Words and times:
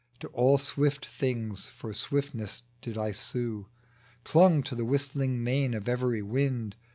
To 0.21 0.27
all 0.29 0.57
swift 0.57 1.05
things 1.05 1.67
for 1.69 1.93
swiftness 1.93 2.63
did 2.81 2.97
I 2.97 3.11
sue; 3.11 3.67
Clung 4.23 4.63
to 4.63 4.73
the 4.73 4.83
whistling 4.83 5.43
mane 5.43 5.75
of 5.75 5.87
every 5.87 6.23
wind. 6.23 6.75